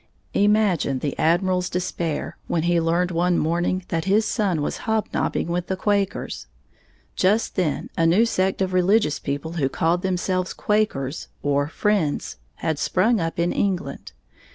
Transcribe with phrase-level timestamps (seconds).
[0.33, 5.67] Imagine the Admiral's despair when he learned one morning that his son was hobnobbing with
[5.67, 6.47] the Quakers!
[7.15, 12.79] Just then a new sect of religious people who called themselves Quakers, or Friends, had
[12.79, 14.13] sprung up in England.